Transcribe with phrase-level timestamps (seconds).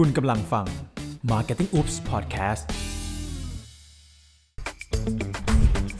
[0.00, 0.66] คุณกำลังฟัง
[1.30, 2.64] Marketing Oops Podcast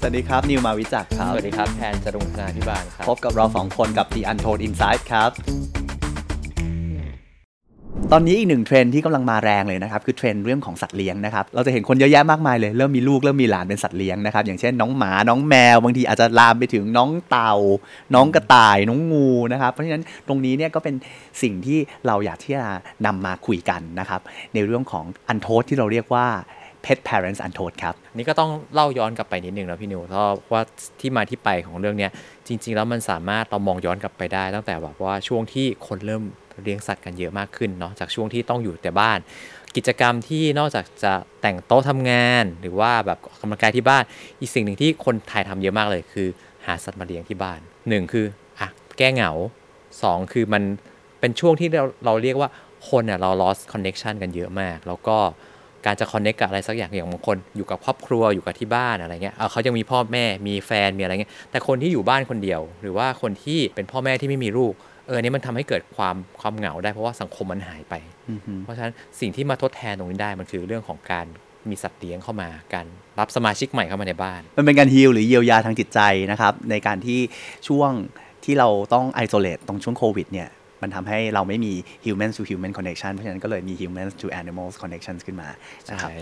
[0.01, 5.31] สวัสดีครับ นิวมาวิจักรครับ สวัสดีครับ แทนจรุงธนาพิบาลครับ พบกับเราสองคนกับ The Untold Insight ครับ
[8.13, 17.55] ตอนนี้อีกหนึ่งเทรนด์ที่กำลังมาแรงเลยนะครับคือเทรนด์เรื่องของสัตว์เลี้ยงนะครับเราจะเห็นคนเยอะแยะมากมายเลยเริ่มมีลูกเริ่มมีหลานเป็นสัตว์เลี้ยงนะครับอย่างเช่นน้องหมาน้องแมว บางทีอาจจะลามไปถึงน้องเต่า
[18.15, 20.95] น้องกระต่าย น้องงูนะครับเพราะฉะนั้นตรงนี้เนี่ยก็เป็น
[21.43, 22.67] สิ่งที่เราอยากที่จะ
[23.07, 24.21] นำมาคุยกันนะครับ
[24.55, 26.27] ในเรื่องของอันโทษที่เราเรียกว่า
[26.85, 30.63] pet parents untold ครับนี่ก็ต้องเล่าย้อนกลับไปนิดนึงนะพี่นิวเพราะว่า
[31.01, 32.11] ที่มาที่ไปของเรื่องเนี้ย
[32.47, 36.23] จริง ๆ แล้วมันสามารถเรามองย้อนกลับไปได้ตั้งแต่แบบว่าช่วงที่คนเริ่ม
[36.63, 39.19] เลี้ยงสัตว์กันเยอะมากขึ้นเนาะจากช่วงที่ต้องอยู่แต่บ้าน
[39.77, 44.03] กิจกรรมที่นอกจากจะแต่งโต๊ะทำงาน หรือว่าแบบออกกำลังกายที่บ้าน
[44.41, 46.29] อีกสิ่งหนึ่งที่คนไทยทำเยอะมากเลย คือ
[46.67, 48.27] หาสัตว์มาเลี้ยงที่บ้านหนึ่งคือ
[48.61, 48.69] อะ
[48.99, 49.31] แก้เหงา
[50.03, 50.63] สองคือมัน
[51.21, 52.49] เป็นช่วงที่เราเราเรียกว่า
[52.89, 55.17] คนเนี่ยเรา lost connection กันเยอะมาก แล้วก็
[55.87, 64.75] การจะ connect กับอะไรสักอย่างอย่างบางคนอยู่กับครอบครัวอยู่กับที่บ้านอะไรเงี้ยเออเขายังมีพ่อแม่มีแฟนมีอะไรเงี้ยแต่คนที่อยู่บ้านคนเดียว หรือว่าคนที่เป็นพ่อแม่ที่ไม่มีลูก
[65.07, 67.95] เอออนนี้มันทำให้เกิดความความเหงาได้เพราะว่าสังคมมันหายไป
[68.65, 71.27] เพราะฉะนั้นสิ่งที่มาทดแทนตรงนี้ได้มันคือเรื่องของการ
[71.69, 72.87] มีสัตว์เลี้ยงเข้ามาการ
[73.19, 77.19] รับสมาชิกใหม่เข้ามาในบ้าน มันเป็นการ heal หรือเยียวยาทางจิตใจนะครับ ในการที่
[77.69, 77.91] ช่วง
[78.45, 80.49] ที่เราต้อง isolate ตรงช่วงโควิดเนี่ย
[80.83, 81.73] มันทำให้เราไม่มี
[82.05, 85.49] human to human connection เพราะฉะนั้นก็เลยมี human to animals connections ขึ้นมา
[85.91, 86.17] นะครับใช่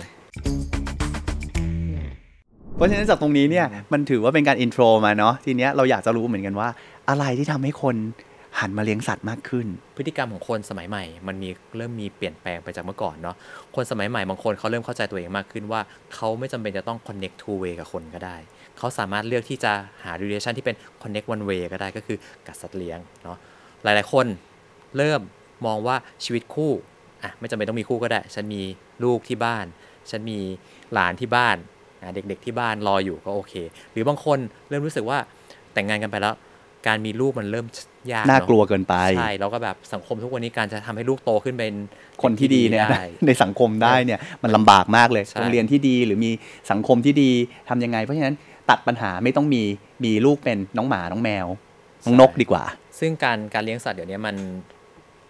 [2.77, 6.69] เพราะฉะนั้นจากตรงนี้เนี่ยมันถือว่าเป็นการ intro มาเนาะทีเนี้ยเราอยากจะรู้เหมือนกันว่า
[7.08, 7.97] อะไรที่ทำให้คน
[8.61, 13.36] หันมาเลี้ยงสัตว์มากขึ้น พฤติกรรมของคนสมัยใหม่ มันมีเริ่มมีเปลี่ยนแปลงไปจากเมื่อก่อนเนาะ
[13.75, 15.81] คนสมัยใหม่บางคนเขาเริ่มเข้าใจตัวเองมากขึ้นว่า
[16.14, 18.36] เขาไม่จำเป็นจะต้อง connect two way กับคนก็ได้
[18.78, 19.72] เขาสามารถเลือกที่จะ
[20.03, 23.39] หา relation ที่เป็น connect one way ก็ได้ก็คือกับสัตว์เลี้ยงเนาะ
[23.83, 24.27] หลายๆ คน
[24.97, 25.20] เริ่ม
[25.66, 26.72] มองว่าชีวิตคู่
[27.22, 28.62] อะไม่จำเป็นต้องมีคู่ก็ได้ ฉันมี
[29.05, 29.66] ลูกที่บ้าน
[30.11, 30.39] ฉันมี
[30.92, 31.56] หลานที่บ้าน
[32.14, 33.55] เด็กๆที่บ้านรออยู่ก็โอเค
[33.92, 35.19] หรือบางคนเริ่มรู้สึกว่า
[35.75, 36.34] แต่งงานกันไปแล้ว
[36.87, 37.66] การมีลูกมันเริ่ม
[38.12, 41.75] ยากเอะน่ากลัวเกินไปใช่แล้วก็แบบสังคมทุกวันนี้การจะทำให้ลูกโตขึ้นเป็น
[42.22, 46.31] คนที่ดีเนี่ยได้ในสังคมได้เนี่ยมันลำบากมากเลยใช่โรงเรียนที่ดีหรือมี
[46.70, 47.31] สังคมที่ดี
[47.69, 48.34] ทำยังไง เพราะฉะนั้น
[48.70, 49.62] ตัดปัญหาไม่ต้องมี
[50.04, 51.47] มีลูกเป็นน้องหมาน้องแมว
[52.04, 52.65] น้องนกดีกว่า
[52.99, 54.37] ซึ่งการการเลี้ยงสัตว์เดี๋ยวนี้มัน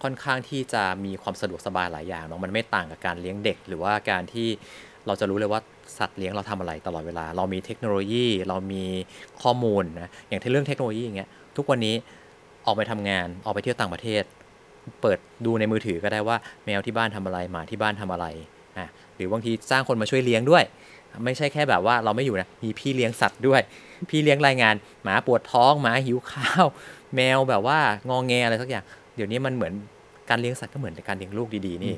[0.03, 4.49] ค่อนข้างที่จะมีความสะดวกสบายหลายอย่างเนาะมันไม่ต่างกับการเลี้ยงเด็ก หรือว่าการที่
[5.07, 5.61] เราจะรู้เลยว่า
[5.99, 8.85] สัตว์เลี้ยงเราทำอะไรตลอดเวลา เรามีเทคโนโลยี เรามี
[9.43, 11.95] ข้อมูลนะอย่างที่เรื่องเทคโนโลยีอย่างเงี้ย ทุกวันนี้
[12.67, 14.23] ออกไปทำงานออกไปเที่ยวต่างประเทศ
[15.03, 18.27] เปิดดูในมือถือก็ได้ว่าแมวที่บ้านทำอะไรหมาที่บ้านทำอะไร
[18.79, 18.87] อะ
[19.17, 20.65] หรือบางทีจ้างคนมาช่วยเลี้ยงด้วย
[21.25, 23.61] ไม่ใช่แค่แบบว่าเราไม่อยู่นะมีพี่เลี้ยงสัตว์ด้วย
[24.11, 24.75] พี่เลี้ยงรายงาน
[25.05, 26.67] หมาปวดท้องหมาหิวข้าว
[27.17, 27.79] แมวแบบว่า
[28.11, 28.85] งองแงอะไรสักอย่าง
[29.17, 29.73] เดี๋ยวนี้มันเหมือน
[30.31, 31.95] การเลี้ยงสัตว์ก็เหมือนการเลี้ยงลูกดีๆนี่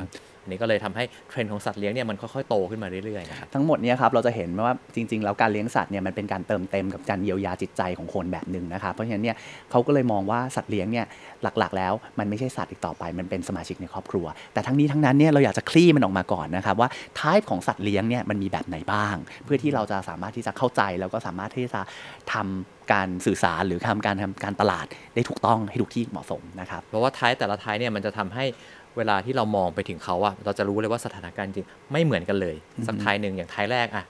[0.00, 0.08] ครับ
[0.42, 9.36] อันนี้ก็เลยทำให้เทรนด์ของสัตว์เลี้ยงเนี่ยมันค่อยๆโตขึ้นมาเรื่อยๆนะครับทั้งหมดเนี้ครับเราจะเห็นว่าจริง ๆ แล้วการเลี้ยงสัตว์เนี่ยมันเป็นการเติมเต็มกับการเยียวยาจิตใจของคนแบบหนึ่งนะครับเพราะฉะนั้นเนี่ย
[9.70, 11.06] เขาก็เลยมองว่าสัตว์เลี้ยงเนี่ย
[11.42, 16.88] หลักๆ แล้วมันไม่ใช่สัตว์อีกต่อไป มันเป็นสมาชิกในครอบครัว แต่ทั้งนี้ทั้งนั้นเนี่ยเราอยากจะคลี่มันออกมาก่อนนะครับว่า
[17.18, 21.80] ทายของสัตว์เลี้ยงเนี่ยมันมีแบบไหนบ้าง เพื่อที่เราจะสามารถที่จะเข้าใจแล้วก็สามารถที่จะ
[22.32, 28.44] ทำการสื่อสารหรือทำการทำการตลาดได้ถูกต้องให้ถูกที่เหมาะสมนะครับเพราะว่าท้ายแต่ละท้ายเนี่ยมันจะทำให้
[28.96, 34.04] เวลาที่เรามองไปถึงเขาอะเราจะรู้เลยว่าสถานการณ์จริงไม่เหมือนกันเลย สักท้ายหนึ่งอย่างท้ายแรกอะ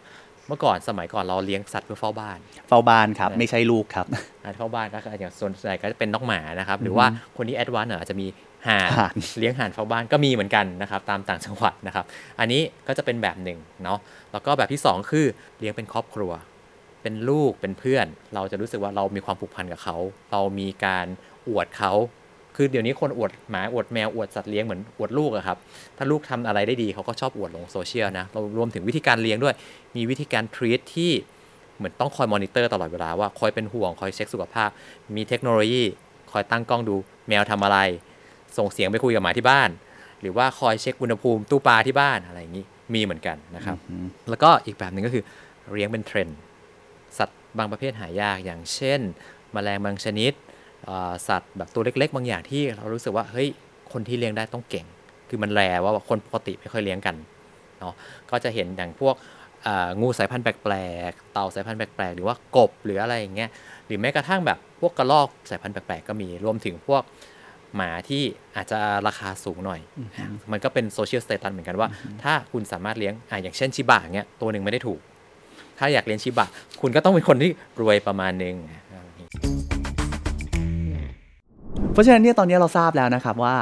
[0.48, 2.38] เมื่อก่อนสมัยก่อนเราเลี้ยงสัตว์เพื่อเฝ้าบ้าน
[2.68, 4.06] เฝ้าบ้านครับ ไม่ใช่ลูกครับ
[4.44, 7.06] อ่าเฝ้าบ้านก็คืออย่างส่วนใหญ่ก็จะเป็นน้องหมานะครับ หรือว่า
[7.36, 8.26] คนที่แอดวานซ์อาจจะมี
[8.68, 12.04] ห่านห่านเลี้ยงห่านเฝ้าบ้านก็มีเหมือนกันนะครับ ตามต่างจังหวัดนะครับ
[12.40, 13.98] อันนี้ก็จะเป็นแบบหนึ่งเนาะ
[14.32, 15.26] แล้วก็แบบที่สองคือ
[15.58, 16.32] เลี้ยงเป็นครอบครัว
[17.02, 19.96] เป็นลูกเป็นเพื่อน เราจะรู้สึกว่าเรามีความผูกพันกับเขา
[20.32, 21.06] เรามีการ
[21.48, 21.92] อวดเขา
[22.56, 25.58] คือเดี๋ยวนี้คนอวดหมาอวดแมวอวดสัตว์เลี้ยงเหมือนอวดลูกอะครับ
[25.96, 29.54] ถ้าลูกทำอะไรได้ดีเขาก็ชอบอวดลงโซเชียลนะเรารวมถึงวิธีการเลี้ยงด้วย
[29.96, 31.12] มีวิธีการ treat ที่
[31.76, 34.70] เหมือนต้องคอยมอนิเตอร์ตลอดเวลาว่าคอยเป็นห่วงคอยเช็คสุขภาพ
[35.16, 35.84] มีเทคโนโลยี
[36.32, 36.94] คอยตั้งกล้องดู
[37.28, 37.78] แมวทำอะไร
[38.58, 39.70] ส่งเสียงไปคุยกับหมาที่บ้าน
[40.20, 43.76] หรือว่าคอยเช็คอุณหภูมิตู้ปลาที่บ้านอะไรอย่างนี้มีเหมือนกันนะครับ
[44.28, 45.24] แล้วก็อีกแบบหนึ่งก็คือ
[45.70, 46.38] เลี้ยงเป็นเทรนด์
[47.18, 49.00] สัตว์บางประเภทหายากอย่างเช่น
[49.52, 50.32] แมลงบางชนิด
[51.28, 53.48] สัตว์แบบตัวเล็ก ๆ บางอย่างที่เรารู้สึกว่าเฮ้ย
[53.92, 54.86] คนที่เลี้ยงได้ต้องเก่ง
[55.28, 57.16] คือมัน rare ว่าคนปกติไม่ค่อยเลี้ยงกัน
[57.80, 57.94] เนาะ
[58.30, 59.14] ก็จะเห็นอย่างพวก
[59.62, 60.76] เอ่องูสายพันธุ์แปล
[61.10, 63.50] กๆ เต่าสายพันธุ์แปลกๆ หรือว่ากบหรืออะไรอย่างเงี้ย
[63.86, 67.02] หรือแม้กระทั่งแบบพวกกระรอกสายพันธุ์แปลกๆ ก็มี รวมถึงพวก
[67.76, 68.22] หมาที่
[68.56, 69.80] อาจจะราคาสูงหน่อย
[70.52, 71.88] มันก็เป็น social status เหมือนกันว่า
[72.22, 75.00] ถ้าคุณสามารถเลี้ยงอะอย่างเช่นชิบะเงี้ยตัวหนึ่งไม่ได้ถูก
[75.78, 76.46] ถ้าอยากเลี้ยงชิบะ
[76.80, 77.50] คุณก็ต้องเป็นคนที่
[77.80, 78.54] รวยประมาณหนึง
[81.92, 83.54] เพราะฉะนั้นเนี่ยตอนนี้เราทราบแล้วนะครับว่า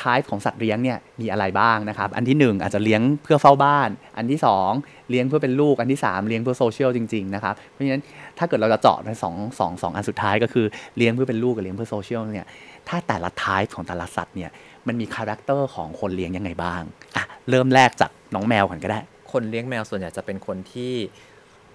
[0.00, 4.40] ทายของสัตว์เลี้ยงเนี่ยมีอะไรบ้างนะครับ อันที่ 1 อาจจะเลี้ยงเพื่อเฝ้าบ้าน อันที่
[4.72, 8.02] 2 เลี้ยงเพื่อเป็นลูก อันที่ 3 เลี้ยงเพื่อโซเชียลจริงๆนะครับ เพราะฉะนั้น
[8.38, 12.46] ถ้าเกิดเราจะเจาะในสองสองสองอันสุดท้ายก็คือเลี้ยงเพื่อเป็นลูกกับเลี้ยงเพื่อโซเชียลเนี่ย
[12.88, 14.50] ถ้าแต่ละทายของแต่ละสัตว์เนี่ย
[14.86, 16.82] มันมี character ของคนเลี้ยงยังไงบ้าง
[17.16, 19.00] อะเริ่มแรกจากน้องแมวก่อนก็ได้
[19.32, 20.92] คนเลี้ยงแมวส่วนใหญ่จะเป็นคนที่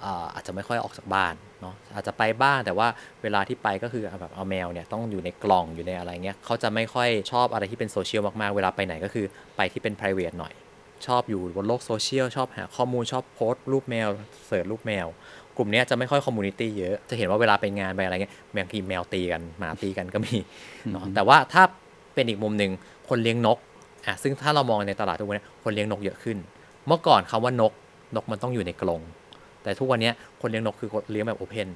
[0.05, 2.87] อ่าอาจจะไม่ค่อยออกจากบ้านเนาะอาจจะไปบ้างแต่ว่า
[3.23, 9.25] เวลาที่ไปก็คือแบบเอาแมวเนี่ยต้องอยู่ในกล่องอยู่ในอะไรเงี้ยเขาจะไม่ค่อยชอบอะไรที่เป็นโซเชียลมากๆ เวลาไปไหนก็คือ
[9.57, 10.53] ไปที่เป็น p r i v a t หน่อย
[11.07, 14.07] ชอบอยู่บนโลกโซเชียลชอบหาข้อมูลชอบโพสต์รูปแมว
[14.47, 15.07] search รูปแมว
[15.57, 20.35] กลุ่มเนี้ยจะไม่ค่อย community เยอะ จะเห็นว่าเวลาไปงานไปอะไรเงี้ยบางทีแมวตีกันหมาตีกันก็มี
[20.91, 21.63] เนาะแต่ว่าถ้า
[22.15, 22.71] เป็นอีกมุมหนึ่ง
[23.09, 23.57] คนเลี้ยงนก
[24.07, 26.37] อะซึ่งถ้าเรามองในตลาดทุกวันนี้คนเลี้ยงนกเยอะขึ้น
[26.87, 27.71] เมื่อก่อนคำว่านก
[28.15, 29.01] นกมันต้องอยู่ในกรง
[29.63, 30.11] แต่ทุกวันนี้
[30.41, 31.67] คนเลี้ยงนกคือคนเลี้ยงแบบ open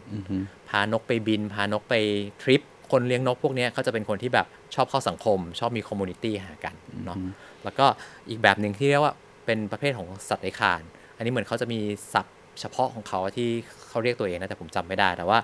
[0.70, 1.94] พานกไปบิน พานกไป
[2.42, 2.62] ทริป
[2.92, 6.76] คนเลี้ยงนกพวกนี้เขาจะเป็นคนที่แบบชอบเข้าสังคม ชอบมี community หากัน
[7.06, 7.18] เนาะ
[7.64, 7.86] แล้วก็
[8.30, 9.14] อีกแบบหนึ่งที่เรียกว่า
[9.46, 10.82] เป็นประเภทของสัตว์เลื้อยคลาน
[11.16, 11.80] อันนี้เหมือนเขาจะมี
[12.14, 13.50] ศัพท์เฉพาะของเขาที่
[13.90, 15.38] เขาเรียกตัวเองนะแต่ผมจำไม่ได้แต่ว่า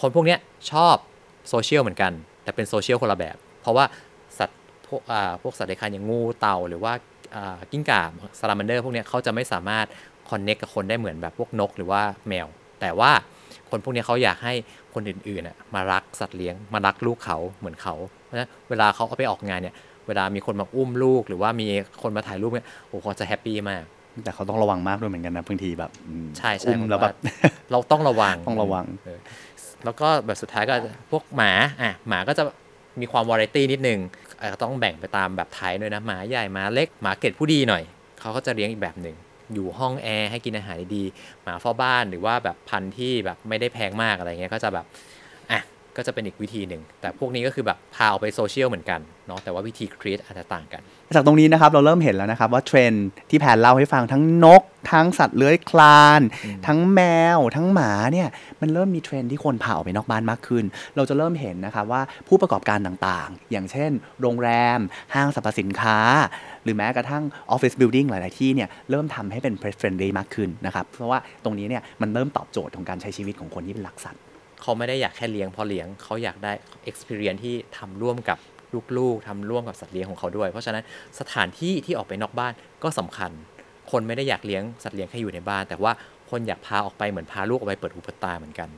[0.00, 0.36] คนพวกนี้
[0.72, 0.96] ชอบ
[1.48, 2.12] โซเชียลเหมือนกัน
[2.44, 3.84] แต่เป็นโซเชียลคนละแบบ เพราะว่า
[4.38, 6.92] สัตว์พวกอ่าพวกสัตว์เลื้อยคลานอย่างงูเต่า หรือว่า
[7.34, 8.02] อ่ากิ้งก่า
[8.38, 9.86] ซาลาแมนเดอร์พวกเนี้ยเขาจะไม่สามารถ
[10.30, 12.46] connect กับคนได้เหมือนแบบพวกนกหรือว่าแมว
[12.80, 13.10] แต่ว่า
[13.70, 14.54] คนพวกเนี้ยเขาอยากให้
[14.94, 17.94] คนอื่นๆน่ะมารักสัตว์เลี้ยงมารักลูกเขาเหมือนเขา
[18.24, 19.74] เพราะฉะนั้นเวลาเขาเอาไปออกงานเนี่ย
[20.06, 21.66] เวลามีคนมาอุ้มลูก หรือว่ามี
[22.02, 23.82] คนมาถ่ายรูปเนี่ยโอ้โหเขาจะ happy มาก
[24.24, 27.14] แต่เขาต้องระวังมากด้วยเหมือนกันนะบางทีแบบอืมใช่ใช่อุ้มผมแล้วแบบว่า
[27.72, 29.18] เราต้องระวังต้องระวังเออ
[29.84, 30.74] แล้วก็แบบสุดท้ายก็
[31.10, 31.52] พวกหมา
[31.82, 32.42] อะหมาก็จะ
[33.00, 33.98] มีความวาไรตี้นิดนึง
[34.40, 37.82] อาจจะต้องแบ่งไปตามแบบ type ด้วยนะหมาใหญ่หมาเล็กหมาเกรดผู้ดีหน่อย
[38.20, 39.16] เขาก็จะเลี้ยงอีกแบบหนึ่ง
[39.54, 44.86] อยู่ห้องแอร์ให้กินอาหารดีๆหมาเฝ้าบ้านหรือว่าแบบพันธุ์ที่แบบไม่ได้แพงมากอะไรเงี้ยก็จะแบบ
[45.98, 50.82] ก็จะเป็นอีกวิธีหนึ่ง แต่พวกนี้ก็คือแบบพาออกไปโซเชียลเหมือนกันเนาะแต่ว่าวิธี create อาจจะต่างกัน
[51.14, 54.62] จากตรงนี้นะครับเราเริ่มเห็นแล้วนะครับว่าเทรนด์ที่แพนเล่าให้ฟังทั้งนก
[54.92, 56.20] ทั้งสัตว์เลื้อยคลาน
[56.66, 57.00] ทั้งแม
[57.36, 58.28] ว ทั้งหมาเนี่ย
[58.60, 60.64] มันเริ่มมีเทรนด์ที่คนพาออกไปนอกบ้านมากขึ้น
[60.96, 63.90] เราจะเริ่มเห็นนะครับว่าผู้ประกอบการต่างๆ อย่างเช่น
[64.20, 64.78] โรงแรม
[65.14, 65.98] ห้างสรรพสินค้า
[66.64, 74.22] หรือแม้กระทั่ง office building หลายๆที่เนี่ยเริ่มทำให้เป็น pet friendly มากขึ้นนะครับเพราะว่าตรงนี้เนี่ยมันเริ่มตอบโจทย์ของการใช้ชีวิตของคนที่เป็นรักสัตว์
[74.62, 76.52] เขาไม่ได้อยากแค่เลี้ยงพอเลี้ยงเขาอยากได้
[76.90, 78.38] experience ที่ทำร่วมกับ
[78.98, 80.82] ลูกๆทำร่วมกับสัตว์เลี้ยงของเขาด้วย เพราะฉะนั้น
[81.20, 82.52] สถานที่ที่ออกไปนอกบ้าน
[82.82, 83.30] ก็สำคัญ
[83.90, 85.92] คนไม่ได้อยากเลี้ยงสัตว์เลี้ยงแค่อยู่ในบ้าน แต่ว่า
[86.30, 88.70] คนอยากพาออกไปเหมือนพาลูกออกไปเปิดหูเปิดตาเหมือนกัน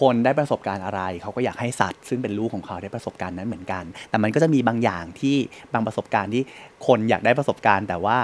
[0.00, 5.36] คนได้ประสบการณ์อะไร เขาก็อยากให้สัตว์ ซึ่งเป็นลูกของเขาได้ประสบการณ์นั้นเหมือนกัน แต่มันก็จะมีบางอย่างที่
[5.72, 6.42] บางประสบการณ์ที่
[6.86, 8.18] คนอยากได้ประสบการณ์ แต่ว่า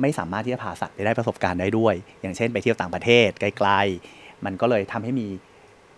[0.00, 5.28] ไม่สามารถที่จะพาสัตว์ไปได้ประสบการณ์ได้ด้วย อย่างเช่น ไปเที่ยวต่างประเทศไกลๆมันก็เลยทำให้มี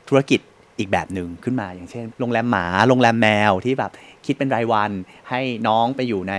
[0.09, 0.41] ธุรกิจ
[0.79, 3.93] อีกแบบหนึ่งขึ้นมา อย่างเช่นโรงแรมหมาโรงแรมแมวที่แบบ
[4.27, 4.91] คิดเป็นรายวัน
[5.31, 6.35] ให้น้องไปอยู่ใน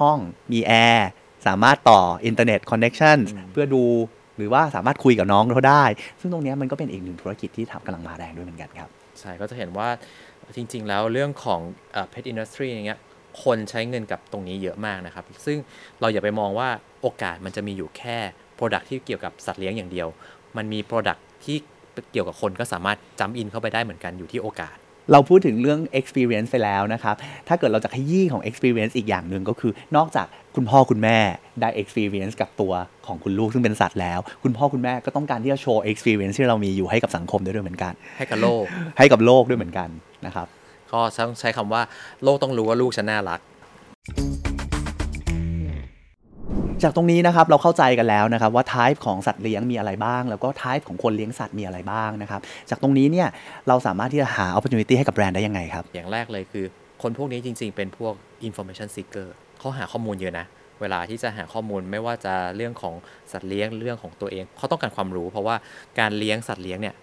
[0.00, 0.18] ห้อง
[0.52, 1.08] มีแอร์
[1.46, 3.18] สามารถต่อ internet connection
[3.52, 3.84] เพื่อดู
[4.36, 5.84] หรือว่าสามารถคุยกับน้องเขาได้
[6.20, 8.88] ซึ่งตรงเนี้ยมันก็เป็นอีกหนึ่งธุรกิจที่ทำกำลังมาแรงด้วยเหมือนกันครับ
[9.20, 9.88] ใช่ก็จะเห็นว่า
[10.56, 11.60] จริง ๆ แล้วเรื่องของ
[11.92, 13.00] เอ่อ pet industry อย่างเงี้ย
[13.44, 15.56] คนใช้เงินกับตรงนี้เยอะมากนะครับ ซึ่ง
[16.00, 16.68] เราอย่าไปมองว่า
[17.02, 18.18] โอกาสมันจะมีอยู่แค่
[18.58, 20.08] Product ที่เกี่ยวกับสัตว์เลี้ยงอย่างเดียว
[20.56, 21.58] มันมี Product ที่
[22.12, 24.76] เกี่ยวกับคนก็สามารถ jump in เข้าไปได้เหมือนกันอยู่ที่โอกาส
[25.12, 27.14] เราพูดถึงเรื่อง experience ไปแล้วนะครับ
[27.48, 31.18] ถ้าเกิดเราจะขยี้ของ experience อีกอย่างหนึ่งก็คือนอกจากคุณพ่อคุณแม่
[31.60, 32.72] ได้ experience กับตัว
[33.06, 38.64] ของคุณลูกซึ่งเป็นสัตว์แล้ว คุณพ่อคุณแม่ก็ต้องการที่จะโชว์ experience ที่เรามีอยู่ให้กับสังคมด้วยด้วยเหมือนกัน ให้กับโลก
[38.98, 39.88] ให้กับโลกด้วยเหมือนกัน
[40.26, 40.46] นะครับ
[40.92, 41.82] ก็ต้องใช้คำว่า
[42.24, 43.40] โลกต้องรู้ว่าลูกฉันน่ารัก
[46.82, 53.28] จากตรงนี้นะครับเราเข้าใจกันแล้วนะครับว่า type ของสัตว์เลี้ยงมีอะไรบ้าง แล้วก็ type ของคนเลี้ยงสัตว์มีอะไรบ้างนะครับจากตรงนี้เนี่ย
[53.68, 56.66] เราสามารถที่จะหา opportunity ให้กับแบรนด์ได้ยังไงครับ อย่างแรกเลยคือ
[57.02, 58.14] คนพวกนี้จริง ๆ เป็นพวก
[58.48, 60.46] information seeker เขาหาข้อมูลเยอะนะ
[60.80, 62.94] เวลาที่จะหาข้อมูลไม่ว่าจะเรื่องของ
[63.32, 65.56] สัตว์เลี้ยงเรื่องของตัวเองเขาต้องการความรู้ เพราะว่า
[66.00, 66.94] การเลี้ยงสัตว์เลี้ยงเนี่ย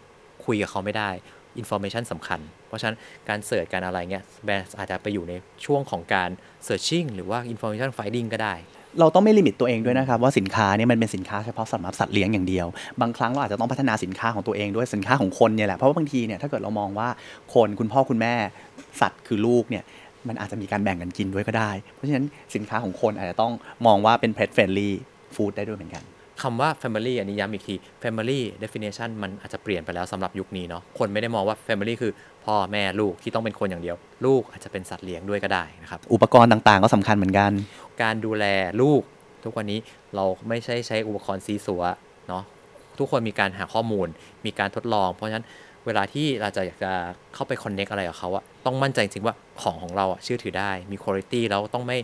[0.45, 1.09] คุยกับเขาไม่ได้
[1.61, 2.97] information สำคัญ เพราะฉะนั้น
[3.29, 5.33] การ search การอะไรเงี้ยแบรนด์อาจจะไปอยู่ใน
[5.65, 6.29] ช่วงของการ
[6.67, 8.55] searching หรือว่า information finding ก็ได้
[8.99, 12.67] เราต้องไม่ limit ตัวเองด้วยนะครับว่าสินค้าเนี่ยมันเป็นสินค้าเฉพาะสำหรับสัตว์เลี้ยงอย่างเดียว
[13.01, 17.07] บางครั้งเราอาจจะต้องพัฒนาสินค้าของตัวเองด้วยสินค้าของคนเนี่ยแหละเพราะว่าบางทีเนี่ยถ้าเกิดเรามองว่า
[17.53, 18.33] คนคุณพ่อคุณแม่
[19.01, 19.83] สัตว์คือลูกเนี่ย
[20.27, 22.25] มันอาจจะมีการแบ่งกันกินด้วยก็ได้ เพราะฉะนั้น
[22.55, 23.53] สินค้าของคนอาจจะต้อง
[23.85, 24.89] มองว่าเป็น pet friendly
[25.35, 26.03] food ได้ด้วยเหมือนกัน
[26.45, 32.11] คำว่า family อันนี้ย้ำอีกที family definition มันอาจจะเปลี่ยนไปแล้วสำหรับยุคนี้เนาะคนไม่ได้มองว่า family คือ
[32.45, 37.51] พ่อแม่ลูกที่ต้องเป็นคนอย่างเดียว ลูกอาจจะเป็นสัตว์เลี้ยงด้วยก็ได้นะครับ อุปกรณ์ต่างๆ ก็สำคัญเหมือนกัน
[38.01, 38.45] การดูแล
[38.81, 39.01] ลูก
[39.43, 39.79] ทุกวันนี้
[40.15, 41.83] เราไม่ใช่ใช้อุปกรณ์ซีสัว
[42.27, 42.43] เนาะ
[42.99, 44.07] ทุกคนมีการหาข้อมูล
[44.45, 45.45] มีการทดลอง เพราะฉะนั้น
[45.85, 46.91] เวลาที่เราจะอยากจะ
[47.33, 51.97] เข้าไป connect อะไรกับเขาอะต้องมั่นใจจริงว่าของของเราอะเชื่อถือได้มีคุณภาพแล้วต้องไม่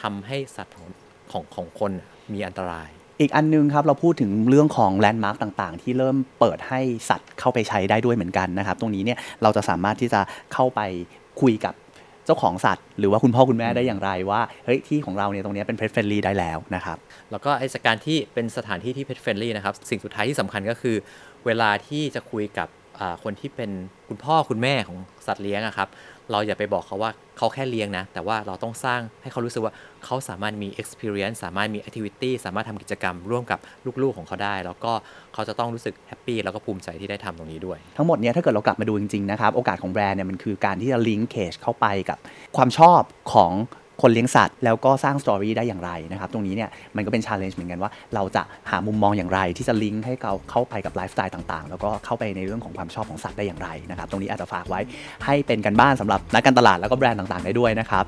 [0.00, 0.88] ทำให้สัตว์ของ
[1.32, 1.92] ของของคน
[2.32, 6.80] มีอันตราย อีกอันนึงครับเราพูดถึงเรื่องของแลนด์มาร์กต่างๆ ที่เริ่มเปิดให้
[7.10, 10.20] สัตว์เข้าไปใช้ได้ด้วยเหมือนกันนะครับ ตรงนี้เนี่ยเราจะสามารถที่จะ
[10.52, 10.80] เข้าไป
[11.40, 11.74] คุยกับ
[12.26, 16.96] เจ้าของสัตว์ หรือว่าคุณพ่อคุณแม่ได้อย่างไรว่าเฮ้ยที่ของเราเนี่ยตรงนี้เป็นเพ t เฟรนลี่ได้แล้วนะครับ
[17.30, 20.96] แล้วก็นอกจากการที่เป็นสถานที่ที่ pet friendly นะครับสิ่งสุดท้ายที่สำคัญก็คือ
[21.46, 22.68] เวลาที่จะคุยกับ
[23.24, 23.70] คนที่เป็น
[24.08, 25.88] คุณพ่อคุณแม่ของสัตว์เลี้ยงอะครับ
[26.30, 29.72] เราอย่าไปบอกเขาว่าเขาแค่เลี้ยงนะ แต่ว่าเราต้องสร้างให้เขารู้สึกว่า
[30.06, 33.58] เขาสามารถมี experience สามารถมี activity สามารถทำกิจกรรมร่วมกับ
[34.02, 34.92] ลูกๆของเขาได้ แล้วก็
[35.34, 42.18] เขาจะต้องรู้สึก happy แล้วก็ภูมิใจที่ได้ทำตรงนี้ด้วย ทั้งหมดเนี่ยถ้าเกิดเรากลับมาดูจริงๆนะครับ โอกาสของแบรนด์เนี่ยมันคือการที่จะ linkage เข้าไปกับ
[42.56, 43.00] ความชอบ
[43.34, 43.52] ของ
[44.02, 54.80] คนเลี้ยงสัตว์ แล้วก็สร้าง story ได้อย่างไรนะครับ ตรงนี้เนี่ยมันก็เป็น challenge เหมือนกันว่า เราจะหามุมมองอย่างไร ที่จะลิงก์ให้เราเข้าไปกับไลฟ์สไตล์ต่างๆ แล้วก็เข้าไปในเรื่องของความชอบของสัตว์ได้อย่างไรนะครับ ตรงนี้อาจจะฝากไว้
[55.24, 58.04] ให้เป็นการบ้านสำหรับนักการตลาดแล้วก็แบรนด์ต่างๆ ได้ด้วยนะครับ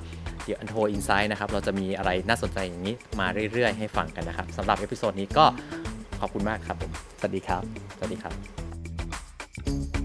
[0.48, 5.44] The Untold Insights นะครับ เราจะมีอะไรน่าสนใจอย่างนี้มาเรื่อยๆ ให้ฟังกันนะครับสำหรับ episode นี้ก็
[6.20, 7.62] ขอบคุณมากครับผม สวัสดีครับ
[7.96, 9.97] สวัสดีครับ